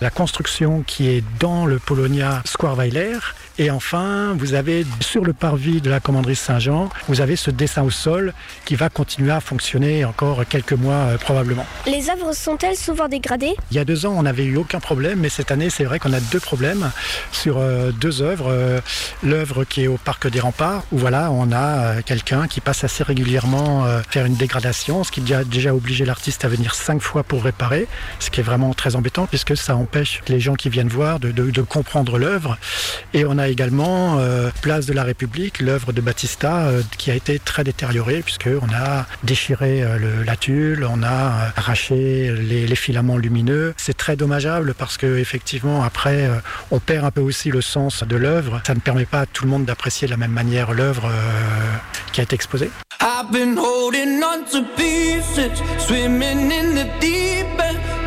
la 0.00 0.10
construction 0.10 0.82
qui 0.84 1.08
est 1.08 1.22
dans 1.38 1.64
le 1.64 1.78
Polonia 1.78 2.42
Square 2.44 2.74
Weiler, 2.74 3.18
et 3.60 3.70
enfin, 3.70 4.34
vous 4.36 4.54
avez 4.54 4.84
sur 5.00 5.24
le 5.24 5.32
parvis 5.32 5.80
de 5.80 5.90
la 5.90 6.00
commanderie 6.00 6.34
Saint-Jean, 6.34 6.88
vous 7.08 7.20
avez 7.20 7.36
ce 7.36 7.52
dessin 7.52 7.82
au 7.82 7.90
sol 7.90 8.32
qui 8.64 8.74
va 8.74 8.88
continuer 8.88 9.30
à 9.30 9.40
fonctionner 9.40 10.04
encore 10.04 10.44
quelques 10.48 10.72
mois 10.72 10.94
euh, 10.94 11.18
probablement. 11.18 11.66
Les 11.86 12.10
œuvres 12.10 12.32
sont-elles 12.32 12.76
souvent 12.76 13.08
dégradées? 13.08 13.54
Il 13.70 13.76
y 13.76 13.80
a 13.80 13.84
deux 13.84 14.06
ans, 14.06 14.14
on 14.16 14.22
n'avait 14.24 14.44
eu 14.44 14.56
aucun 14.56 14.80
problème, 14.80 15.20
mais 15.20 15.28
cette 15.28 15.52
année, 15.52 15.70
c'est 15.70 15.84
vrai 15.84 16.00
qu'on 16.00 16.12
a 16.12 16.20
deux 16.20 16.40
problèmes 16.40 16.90
sur 17.30 17.58
euh, 17.58 17.92
deux 17.92 18.22
œuvres. 18.22 18.48
Euh, 18.50 18.80
L'œuvre 19.22 19.64
qui 19.64 19.84
est 19.84 19.88
au 19.88 19.98
Parc 19.98 20.28
des 20.28 20.40
Remparts, 20.40 20.82
où 20.90 20.98
voilà, 20.98 21.30
on 21.30 21.52
a 21.52 22.02
quelqu'un 22.02 22.48
qui 22.48 22.60
passe 22.60 22.82
assez 22.82 23.02
régulièrement 23.02 23.86
faire 24.08 24.26
une 24.26 24.36
dégradation, 24.36 25.02
ce 25.04 25.10
qui 25.10 25.34
a 25.34 25.44
déjà 25.44 25.74
obligé 25.74 26.04
l'artiste 26.04 26.44
à 26.44 26.48
venir 26.48 26.74
cinq 26.74 27.00
fois 27.00 27.22
pour 27.22 27.42
réparer, 27.42 27.88
ce 28.20 28.30
qui 28.30 28.40
est 28.40 28.44
vraiment 28.48 28.72
très 28.72 28.96
embêtant 28.96 29.26
puisque 29.26 29.56
ça 29.56 29.76
empêche 29.76 30.22
les 30.28 30.40
gens 30.40 30.54
qui 30.54 30.70
viennent 30.70 30.88
voir 30.88 31.20
de, 31.20 31.62
comprendre 31.62 32.18
l'œuvre. 32.18 32.56
Et 33.12 33.24
on 33.24 33.36
a 33.36 33.48
également 33.48 34.18
euh, 34.18 34.50
Place 34.62 34.86
de 34.86 34.92
la 34.92 35.02
République, 35.02 35.60
l'œuvre 35.60 35.92
de 35.92 36.00
Battista, 36.00 36.66
euh, 36.66 36.82
qui 36.96 37.10
a 37.10 37.14
été 37.14 37.38
très 37.38 37.64
détériorée 37.64 38.22
puisqu'on 38.22 38.72
a 38.74 39.06
déchiré 39.22 39.82
euh, 39.82 40.24
la 40.24 40.36
tulle, 40.36 40.86
on 40.88 41.02
a 41.02 41.06
euh, 41.06 41.48
arraché 41.56 42.32
les, 42.32 42.76
filaments 42.76 43.16
lumineux. 43.16 43.74
C'est 43.76 43.96
très 43.96 44.14
dommageable 44.14 44.72
parce 44.72 44.96
que 44.96 45.18
effectivement 45.18 45.82
après 45.82 46.30
on 46.70 46.78
perd 46.78 47.04
un 47.04 47.10
peu 47.10 47.20
aussi 47.20 47.50
le 47.50 47.60
sens 47.60 48.04
de 48.04 48.16
l'œuvre. 48.16 48.60
Ça 48.64 48.74
ne 48.74 48.80
permet 48.80 49.04
pas 49.04 49.22
à 49.22 49.26
tout 49.26 49.44
le 49.44 49.50
monde 49.50 49.64
d'apprécier 49.64 50.06
de 50.06 50.12
la 50.12 50.16
même 50.16 50.30
manière 50.30 50.72
l'œuvre 50.72 51.10
qui 52.12 52.20
a 52.20 52.24
été 52.24 52.36
exposée. 52.36 52.70
I've 53.00 53.32
been 53.32 53.56
holding 53.56 54.22
on 54.22 54.44
to 54.52 54.62
pieces, 54.76 55.60
swimming 55.78 56.52
in 56.52 56.74
the 56.74 56.86
deep 57.00 57.46
end, 57.58 57.78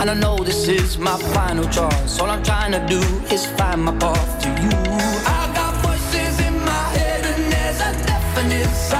And 0.00 0.08
I 0.08 0.14
know 0.14 0.38
this 0.38 0.66
is 0.66 0.96
my 0.96 1.18
final 1.34 1.64
choice. 1.64 2.18
All 2.20 2.30
I'm 2.30 2.42
trying 2.42 2.72
to 2.72 2.80
do 2.86 3.00
is 3.34 3.44
find 3.44 3.84
my 3.84 3.94
path 3.98 4.42
to 4.44 4.48
you. 4.48 4.70
I 5.26 5.52
got 5.54 5.74
voices 5.84 6.40
in 6.40 6.58
my 6.64 6.84
head, 6.96 7.26
and 7.26 7.52
there's 7.52 7.80
a 7.80 8.06
definite 8.06 8.74
silence. 8.74 8.99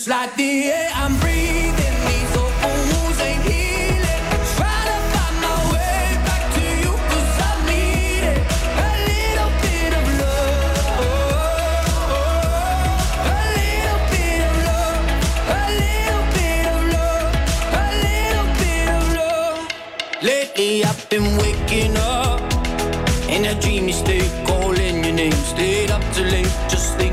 Just 0.00 0.08
like 0.08 0.34
the 0.34 0.72
air 0.72 0.90
I'm 0.94 1.14
breathing, 1.20 1.96
these 2.08 2.34
open 2.34 2.78
wounds 2.88 3.20
ain't 3.20 3.42
healing. 3.42 4.24
Try 4.56 4.80
to 4.88 4.96
find 5.12 5.36
my 5.44 5.56
way 5.74 6.16
back 6.24 6.42
to 6.54 6.62
you, 6.80 6.92
cause 7.10 7.36
I 7.44 7.52
need 7.68 8.24
it. 8.32 8.40
A 8.80 8.90
little 9.10 9.52
bit 9.60 9.92
of 10.00 10.04
love. 10.22 11.04
A 13.28 13.44
little 13.60 14.00
bit 14.08 14.40
of 14.48 14.54
love. 14.68 15.04
A 15.52 15.68
little 15.84 16.24
bit 16.32 16.64
of 16.72 16.80
love. 16.96 17.28
A 17.76 17.86
little 18.00 18.48
bit 18.56 18.86
of 18.96 19.04
love. 19.20 19.60
Lately 20.22 20.72
I've 20.82 21.02
been 21.10 21.28
waking 21.36 21.94
up 21.98 22.40
in 23.28 23.44
a 23.44 23.54
dreamy 23.60 23.92
state, 23.92 24.32
calling 24.46 25.04
your 25.04 25.12
name. 25.12 25.36
Stayed 25.52 25.90
up 25.90 26.02
too 26.14 26.24
late, 26.24 26.54
just 26.70 26.96
thinking 26.96 27.09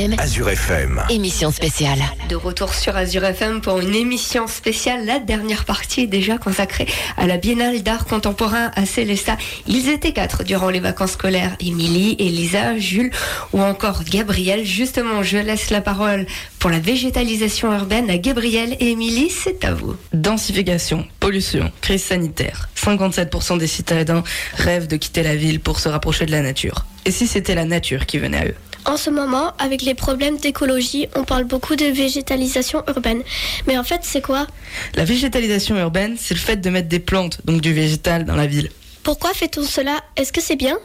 FM, 0.00 0.14
Azure 0.18 0.48
FM. 0.48 1.02
émission 1.10 1.50
spéciale. 1.50 1.98
De 2.30 2.34
retour 2.34 2.72
sur 2.72 2.96
Azure 2.96 3.22
FM 3.22 3.60
pour 3.60 3.80
une 3.80 3.94
émission 3.94 4.46
spéciale. 4.46 5.04
La 5.04 5.18
dernière 5.18 5.66
partie 5.66 6.02
est 6.02 6.06
déjà 6.06 6.38
consacrée 6.38 6.86
à 7.18 7.26
la 7.26 7.36
Biennale 7.36 7.82
d'art 7.82 8.06
contemporain 8.06 8.70
à 8.76 8.86
Célestat. 8.86 9.36
Ils 9.66 9.90
étaient 9.90 10.12
quatre 10.12 10.42
durant 10.42 10.70
les 10.70 10.80
vacances 10.80 11.12
scolaires. 11.12 11.54
Émilie, 11.60 12.16
Elisa, 12.18 12.78
Jules 12.78 13.10
ou 13.52 13.60
encore 13.60 14.02
Gabriel. 14.04 14.64
Justement, 14.64 15.22
je 15.22 15.36
laisse 15.36 15.68
la 15.68 15.82
parole 15.82 16.24
pour 16.58 16.70
la 16.70 16.78
végétalisation 16.78 17.70
urbaine 17.70 18.08
à 18.08 18.16
Gabriel 18.16 18.78
et 18.80 18.92
Émilie. 18.92 19.28
C'est 19.28 19.66
à 19.66 19.74
vous. 19.74 19.96
Densification, 20.14 21.06
pollution, 21.18 21.70
crise 21.82 22.04
sanitaire. 22.04 22.70
57% 22.74 23.58
des 23.58 23.66
citadins 23.66 24.24
rêvent 24.54 24.86
de 24.86 24.96
quitter 24.96 25.22
la 25.22 25.36
ville 25.36 25.60
pour 25.60 25.78
se 25.78 25.90
rapprocher 25.90 26.24
de 26.24 26.30
la 26.30 26.40
nature. 26.40 26.86
Et 27.04 27.10
si 27.10 27.26
c'était 27.26 27.54
la 27.54 27.66
nature 27.66 28.06
qui 28.06 28.18
venait 28.18 28.38
à 28.38 28.44
eux? 28.46 28.54
En 28.86 28.96
ce 28.96 29.10
moment, 29.10 29.52
avec 29.58 29.82
les 29.82 29.94
problèmes 29.94 30.38
d'écologie, 30.38 31.06
on 31.14 31.24
parle 31.24 31.44
beaucoup 31.44 31.76
de 31.76 31.86
végétalisation 31.86 32.82
urbaine. 32.88 33.22
Mais 33.66 33.78
en 33.78 33.84
fait, 33.84 34.00
c'est 34.02 34.22
quoi? 34.22 34.46
La 34.94 35.04
végétalisation 35.04 35.76
urbaine, 35.78 36.16
c'est 36.18 36.34
le 36.34 36.40
fait 36.40 36.56
de 36.56 36.70
mettre 36.70 36.88
des 36.88 36.98
plantes, 36.98 37.40
donc 37.44 37.60
du 37.60 37.72
végétal, 37.72 38.24
dans 38.24 38.36
la 38.36 38.46
ville. 38.46 38.70
Pourquoi 39.02 39.32
fait-on 39.32 39.62
cela? 39.62 40.02
Est-ce 40.16 40.32
que 40.32 40.40
c'est 40.40 40.56
bien? 40.56 40.78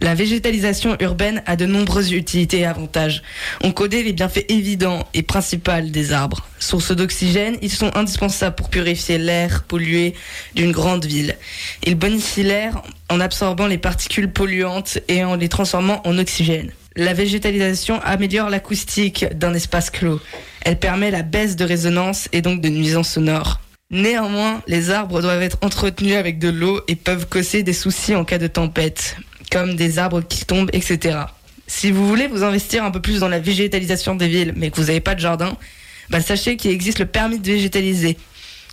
La 0.00 0.14
végétalisation 0.14 0.96
urbaine 1.00 1.42
a 1.44 1.54
de 1.54 1.66
nombreuses 1.66 2.12
utilités 2.12 2.60
et 2.60 2.66
avantages. 2.66 3.22
On 3.62 3.72
connaît 3.72 4.02
les 4.02 4.14
bienfaits 4.14 4.46
évidents 4.48 5.06
et 5.12 5.22
principaux 5.22 5.82
des 5.82 6.12
arbres. 6.12 6.48
Sources 6.58 6.92
d'oxygène, 6.92 7.58
ils 7.60 7.70
sont 7.70 7.94
indispensables 7.94 8.56
pour 8.56 8.70
purifier 8.70 9.18
l'air 9.18 9.64
pollué 9.64 10.14
d'une 10.54 10.72
grande 10.72 11.04
ville. 11.04 11.36
Ils 11.84 11.94
bonifient 11.94 12.42
l'air 12.42 12.82
en 13.10 13.20
absorbant 13.20 13.66
les 13.66 13.76
particules 13.76 14.32
polluantes 14.32 14.98
et 15.08 15.24
en 15.24 15.36
les 15.36 15.50
transformant 15.50 16.00
en 16.06 16.18
oxygène. 16.18 16.72
La 16.96 17.14
végétalisation 17.14 18.00
améliore 18.02 18.50
l'acoustique 18.50 19.24
d'un 19.34 19.54
espace 19.54 19.90
clos. 19.90 20.20
Elle 20.62 20.78
permet 20.78 21.10
la 21.10 21.22
baisse 21.22 21.56
de 21.56 21.64
résonance 21.64 22.28
et 22.32 22.42
donc 22.42 22.60
de 22.60 22.68
nuisances 22.68 23.10
sonores. 23.10 23.60
Néanmoins, 23.90 24.62
les 24.66 24.90
arbres 24.90 25.20
doivent 25.20 25.42
être 25.42 25.58
entretenus 25.62 26.16
avec 26.16 26.38
de 26.38 26.48
l'eau 26.48 26.80
et 26.88 26.96
peuvent 26.96 27.26
causer 27.26 27.62
des 27.62 27.72
soucis 27.72 28.14
en 28.14 28.24
cas 28.24 28.38
de 28.38 28.46
tempête, 28.46 29.16
comme 29.50 29.74
des 29.74 29.98
arbres 29.98 30.22
qui 30.22 30.44
tombent, 30.44 30.70
etc. 30.72 31.18
Si 31.66 31.90
vous 31.90 32.06
voulez 32.06 32.26
vous 32.26 32.42
investir 32.42 32.84
un 32.84 32.90
peu 32.90 33.00
plus 33.00 33.20
dans 33.20 33.28
la 33.28 33.38
végétalisation 33.38 34.14
des 34.14 34.28
villes, 34.28 34.52
mais 34.56 34.70
que 34.70 34.76
vous 34.76 34.86
n'avez 34.86 35.00
pas 35.00 35.14
de 35.14 35.20
jardin, 35.20 35.56
bah 36.10 36.20
sachez 36.20 36.56
qu'il 36.56 36.70
existe 36.70 36.98
le 36.98 37.06
permis 37.06 37.38
de 37.38 37.52
végétaliser. 37.52 38.18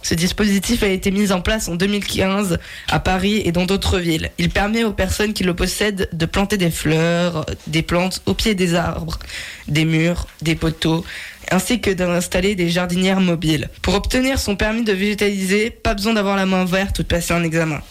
Ce 0.01 0.15
dispositif 0.15 0.83
a 0.83 0.87
été 0.87 1.11
mis 1.11 1.31
en 1.31 1.41
place 1.41 1.67
en 1.67 1.75
2015 1.75 2.57
à 2.87 2.99
Paris 2.99 3.41
et 3.43 3.51
dans 3.51 3.65
d'autres 3.65 3.99
villes. 3.99 4.31
Il 4.37 4.49
permet 4.49 4.83
aux 4.83 4.93
personnes 4.93 5.33
qui 5.33 5.43
le 5.43 5.53
possèdent 5.53 6.09
de 6.13 6.25
planter 6.25 6.57
des 6.57 6.71
fleurs, 6.71 7.45
des 7.67 7.81
plantes 7.81 8.21
au 8.25 8.33
pied 8.33 8.55
des 8.55 8.75
arbres, 8.75 9.19
des 9.67 9.85
murs, 9.85 10.27
des 10.41 10.55
poteaux, 10.55 11.03
ainsi 11.51 11.81
que 11.81 11.91
d'installer 11.91 12.55
des 12.55 12.69
jardinières 12.69 13.19
mobiles. 13.19 13.69
Pour 13.81 13.95
obtenir 13.95 14.39
son 14.39 14.55
permis 14.55 14.83
de 14.83 14.93
végétaliser, 14.93 15.69
pas 15.69 15.93
besoin 15.93 16.13
d'avoir 16.13 16.37
la 16.37 16.45
main 16.45 16.65
verte 16.65 16.99
ou 16.99 17.03
de 17.03 17.07
passer 17.07 17.33
un 17.33 17.43
examen. 17.43 17.81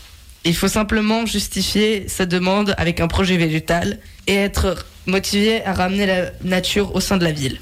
Il 0.44 0.56
faut 0.56 0.68
simplement 0.68 1.26
justifier 1.26 2.08
sa 2.08 2.24
demande 2.24 2.74
avec 2.78 3.00
un 3.00 3.08
projet 3.08 3.36
végétal 3.36 3.98
et 4.26 4.34
être 4.34 4.86
motivé 5.06 5.64
à 5.64 5.74
ramener 5.74 6.06
la 6.06 6.30
nature 6.42 6.94
au 6.94 7.00
sein 7.00 7.16
de 7.16 7.24
la 7.24 7.32
ville. 7.32 7.58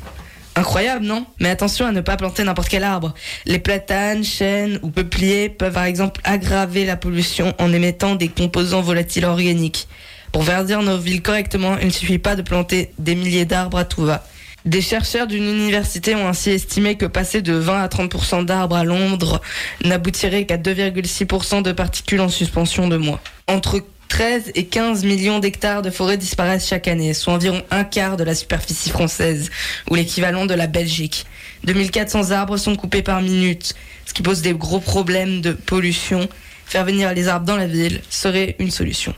Incroyable, 0.56 1.04
non? 1.04 1.26
Mais 1.38 1.50
attention 1.50 1.84
à 1.84 1.92
ne 1.92 2.00
pas 2.00 2.16
planter 2.16 2.42
n'importe 2.42 2.70
quel 2.70 2.82
arbre. 2.82 3.12
Les 3.44 3.58
platanes, 3.58 4.24
chênes 4.24 4.78
ou 4.82 4.90
peupliers 4.90 5.50
peuvent 5.50 5.74
par 5.74 5.84
exemple 5.84 6.22
aggraver 6.24 6.86
la 6.86 6.96
pollution 6.96 7.54
en 7.58 7.72
émettant 7.74 8.14
des 8.14 8.28
composants 8.28 8.80
volatiles 8.80 9.26
organiques. 9.26 9.86
Pour 10.32 10.42
verdir 10.42 10.80
nos 10.80 10.96
villes 10.96 11.20
correctement, 11.20 11.76
il 11.78 11.88
ne 11.88 11.92
suffit 11.92 12.18
pas 12.18 12.36
de 12.36 12.42
planter 12.42 12.90
des 12.98 13.14
milliers 13.14 13.44
d'arbres 13.44 13.76
à 13.78 13.84
tout 13.84 14.06
va. 14.06 14.24
Des 14.64 14.80
chercheurs 14.80 15.26
d'une 15.26 15.44
université 15.44 16.14
ont 16.14 16.26
ainsi 16.26 16.50
estimé 16.50 16.96
que 16.96 17.06
passer 17.06 17.42
de 17.42 17.52
20 17.52 17.82
à 17.82 17.86
30% 17.86 18.46
d'arbres 18.46 18.76
à 18.76 18.84
Londres 18.84 19.40
n'aboutirait 19.84 20.46
qu'à 20.46 20.56
2,6% 20.56 21.62
de 21.62 21.72
particules 21.72 22.20
en 22.20 22.28
suspension 22.28 22.88
de 22.88 22.96
moins. 22.96 23.20
Entre 23.46 23.80
13 24.08 24.52
et 24.54 24.66
15 24.66 25.04
millions 25.04 25.38
d'hectares 25.38 25.82
de 25.82 25.90
forêt 25.90 26.16
disparaissent 26.16 26.68
chaque 26.68 26.88
année, 26.88 27.14
soit 27.14 27.32
environ 27.32 27.62
un 27.70 27.84
quart 27.84 28.16
de 28.16 28.24
la 28.24 28.34
superficie 28.34 28.90
française, 28.90 29.50
ou 29.90 29.94
l'équivalent 29.94 30.46
de 30.46 30.54
la 30.54 30.66
Belgique. 30.66 31.26
2400 31.64 32.30
arbres 32.30 32.56
sont 32.56 32.76
coupés 32.76 33.02
par 33.02 33.20
minute, 33.20 33.74
ce 34.06 34.14
qui 34.14 34.22
pose 34.22 34.42
des 34.42 34.54
gros 34.54 34.80
problèmes 34.80 35.40
de 35.40 35.52
pollution. 35.52 36.28
Faire 36.66 36.84
venir 36.84 37.12
les 37.14 37.28
arbres 37.28 37.46
dans 37.46 37.56
la 37.56 37.66
ville 37.66 38.00
serait 38.10 38.56
une 38.58 38.70
solution. 38.70 39.14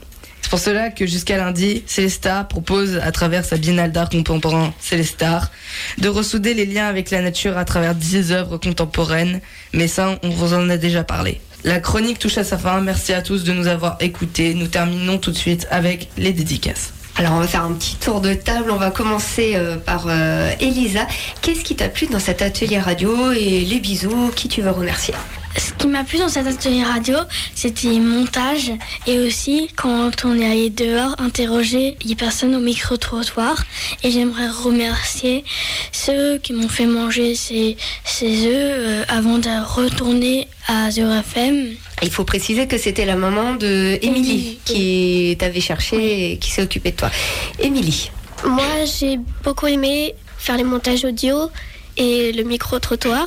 C'est 0.48 0.50
pour 0.50 0.58
cela 0.60 0.88
que 0.88 1.06
jusqu'à 1.06 1.36
lundi, 1.36 1.82
Célestar 1.86 2.48
propose, 2.48 2.96
à 3.02 3.12
travers 3.12 3.44
sa 3.44 3.58
biennale 3.58 3.92
d'art 3.92 4.08
contemporain 4.08 4.72
Célestar, 4.80 5.50
de 5.98 6.08
ressouder 6.08 6.54
les 6.54 6.64
liens 6.64 6.86
avec 6.86 7.10
la 7.10 7.20
nature 7.20 7.58
à 7.58 7.66
travers 7.66 7.94
10 7.94 8.32
œuvres 8.32 8.56
contemporaines. 8.56 9.40
Mais 9.74 9.88
ça, 9.88 10.18
on 10.22 10.30
vous 10.30 10.54
en 10.54 10.70
a 10.70 10.78
déjà 10.78 11.04
parlé. 11.04 11.40
La 11.64 11.80
chronique 11.80 12.18
touche 12.18 12.38
à 12.38 12.44
sa 12.44 12.56
fin. 12.56 12.80
Merci 12.80 13.12
à 13.12 13.22
tous 13.22 13.44
de 13.44 13.52
nous 13.52 13.66
avoir 13.66 13.96
écoutés. 14.00 14.54
Nous 14.54 14.68
terminons 14.68 15.18
tout 15.18 15.30
de 15.30 15.36
suite 15.36 15.66
avec 15.70 16.08
les 16.16 16.32
dédicaces. 16.32 16.92
Alors 17.16 17.32
on 17.32 17.40
va 17.40 17.48
faire 17.48 17.64
un 17.64 17.72
petit 17.72 17.96
tour 17.96 18.20
de 18.20 18.32
table. 18.32 18.70
On 18.70 18.76
va 18.76 18.92
commencer 18.92 19.54
euh, 19.56 19.76
par 19.76 20.06
euh, 20.06 20.52
Elisa. 20.60 21.06
Qu'est-ce 21.42 21.64
qui 21.64 21.74
t'a 21.74 21.88
plu 21.88 22.06
dans 22.06 22.20
cet 22.20 22.42
atelier 22.42 22.78
radio 22.78 23.32
et 23.32 23.64
les 23.64 23.80
bisous 23.80 24.30
Qui 24.36 24.48
tu 24.48 24.62
veux 24.62 24.70
remercier? 24.70 25.14
Ce 25.58 25.72
qui 25.72 25.88
m'a 25.88 26.04
plu 26.04 26.18
dans 26.18 26.28
cet 26.28 26.46
atelier 26.46 26.84
radio, 26.84 27.16
c'était 27.54 27.88
les 27.88 27.98
montages 28.00 28.70
et 29.06 29.18
aussi 29.18 29.68
quand 29.76 30.24
on 30.24 30.38
est 30.38 30.46
allé 30.46 30.70
dehors 30.70 31.16
interroger 31.18 31.96
les 32.04 32.14
personnes 32.14 32.54
au 32.54 32.60
micro-trottoir. 32.60 33.64
Et 34.04 34.10
j'aimerais 34.12 34.48
remercier 34.48 35.44
ceux 35.90 36.38
qui 36.38 36.52
m'ont 36.52 36.68
fait 36.68 36.86
manger 36.86 37.34
ces, 37.34 37.76
ces 38.04 38.46
œufs 38.46 38.52
euh, 38.52 39.04
avant 39.08 39.38
de 39.38 39.48
retourner 39.66 40.46
à 40.68 40.90
Zero 40.90 41.12
FM. 41.12 41.74
Il 42.02 42.10
faut 42.10 42.24
préciser 42.24 42.68
que 42.68 42.78
c'était 42.78 43.04
la 43.04 43.16
maman 43.16 43.54
de 43.54 43.98
Émilie 44.00 44.58
qui 44.64 45.36
t'avait 45.38 45.60
cherché 45.60 46.32
et 46.32 46.38
qui 46.38 46.50
s'est 46.50 46.62
occupée 46.62 46.92
de 46.92 46.96
toi. 46.96 47.10
Émilie. 47.58 48.10
Moi, 48.44 48.84
j'ai 48.84 49.18
beaucoup 49.42 49.66
aimé 49.66 50.14
faire 50.38 50.56
les 50.56 50.64
montages 50.64 51.04
audio 51.04 51.50
et 51.96 52.32
le 52.32 52.44
micro-trottoir. 52.44 53.26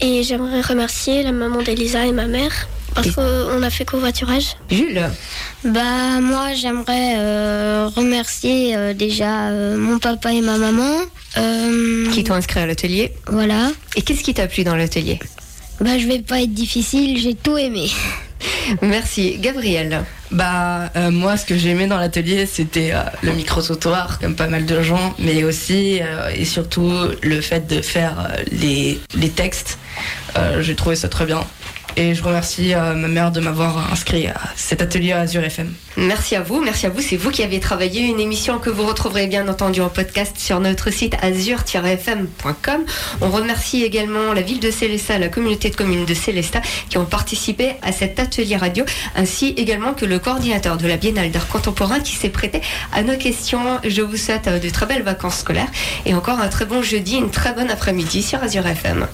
Et 0.00 0.22
j'aimerais 0.22 0.60
remercier 0.60 1.22
la 1.22 1.32
maman 1.32 1.62
d'Elisa 1.62 2.04
et 2.06 2.12
ma 2.12 2.26
mère 2.26 2.68
Parce 2.94 3.10
qu'on 3.12 3.62
a 3.62 3.70
fait 3.70 3.84
covoiturage. 3.84 4.56
Jules 4.70 5.02
Bah 5.64 6.20
moi 6.20 6.52
j'aimerais 6.54 7.14
euh, 7.16 7.88
remercier 7.94 8.76
euh, 8.76 8.92
déjà 8.94 9.48
euh, 9.48 9.76
mon 9.78 9.98
papa 9.98 10.32
et 10.32 10.40
ma 10.42 10.58
maman. 10.58 10.98
Euh, 11.38 12.10
Qui 12.12 12.24
t'ont 12.24 12.34
inscrit 12.34 12.60
à 12.60 12.66
l'atelier. 12.66 13.12
Voilà. 13.28 13.70
Et 13.96 14.02
qu'est-ce 14.02 14.22
qui 14.22 14.34
t'a 14.34 14.46
plu 14.46 14.64
dans 14.64 14.76
l'atelier? 14.76 15.18
Bah 15.80 15.98
je 15.98 16.06
vais 16.06 16.20
pas 16.20 16.40
être 16.42 16.52
difficile, 16.54 17.18
j'ai 17.18 17.34
tout 17.34 17.56
aimé. 17.58 17.88
Merci. 18.82 19.36
Gabriel 19.38 20.04
Bah, 20.30 20.90
euh, 20.96 21.10
moi, 21.10 21.36
ce 21.36 21.46
que 21.46 21.56
j'ai 21.56 21.70
aimé 21.70 21.86
dans 21.86 21.98
l'atelier, 21.98 22.46
c'était 22.46 22.90
euh, 22.92 23.00
le 23.22 23.32
micro-sautoir, 23.32 24.18
comme 24.18 24.34
pas 24.34 24.46
mal 24.48 24.66
de 24.66 24.82
gens, 24.82 25.14
mais 25.18 25.44
aussi 25.44 26.00
euh, 26.02 26.28
et 26.34 26.44
surtout 26.44 26.92
le 27.22 27.40
fait 27.40 27.66
de 27.66 27.80
faire 27.80 28.14
euh, 28.30 28.42
les, 28.52 28.98
les 29.14 29.30
textes. 29.30 29.78
Euh, 30.36 30.62
j'ai 30.62 30.74
trouvé 30.74 30.96
ça 30.96 31.08
très 31.08 31.26
bien. 31.26 31.40
Et 31.98 32.14
je 32.14 32.22
remercie 32.22 32.74
euh, 32.74 32.94
ma 32.94 33.08
mère 33.08 33.32
de 33.32 33.40
m'avoir 33.40 33.90
inscrit 33.90 34.26
à 34.26 34.36
cet 34.54 34.82
atelier 34.82 35.12
Azure 35.12 35.42
FM. 35.42 35.72
Merci 35.96 36.36
à 36.36 36.42
vous, 36.42 36.60
merci 36.60 36.84
à 36.84 36.90
vous. 36.90 37.00
C'est 37.00 37.16
vous 37.16 37.30
qui 37.30 37.42
avez 37.42 37.58
travaillé 37.58 38.02
une 38.02 38.20
émission 38.20 38.58
que 38.58 38.68
vous 38.68 38.84
retrouverez 38.84 39.26
bien 39.28 39.48
entendu 39.48 39.80
en 39.80 39.88
podcast 39.88 40.36
sur 40.36 40.60
notre 40.60 40.90
site 40.90 41.14
azur-fm.com. 41.22 42.84
On 43.22 43.30
remercie 43.30 43.82
également 43.82 44.34
la 44.34 44.42
ville 44.42 44.60
de 44.60 44.70
Célestat, 44.70 45.18
la 45.18 45.28
communauté 45.28 45.70
de 45.70 45.76
communes 45.76 46.04
de 46.04 46.12
Célestat 46.12 46.60
qui 46.90 46.98
ont 46.98 47.06
participé 47.06 47.76
à 47.80 47.92
cet 47.92 48.20
atelier 48.20 48.56
radio, 48.56 48.84
ainsi 49.14 49.54
également 49.56 49.94
que 49.94 50.04
le 50.04 50.18
coordinateur 50.18 50.76
de 50.76 50.86
la 50.86 50.98
Biennale 50.98 51.30
d'art 51.30 51.48
contemporain 51.48 52.00
qui 52.00 52.14
s'est 52.14 52.28
prêté 52.28 52.60
à 52.92 53.02
nos 53.02 53.16
questions. 53.16 53.80
Je 53.84 54.02
vous 54.02 54.18
souhaite 54.18 54.48
euh, 54.48 54.58
de 54.58 54.68
très 54.68 54.84
belles 54.84 55.02
vacances 55.02 55.38
scolaires 55.38 55.70
et 56.04 56.12
encore 56.12 56.40
un 56.40 56.48
très 56.48 56.66
bon 56.66 56.82
jeudi, 56.82 57.16
une 57.16 57.30
très 57.30 57.54
bonne 57.54 57.70
après-midi 57.70 58.22
sur 58.22 58.42
Azure 58.42 58.66
FM. 58.66 59.06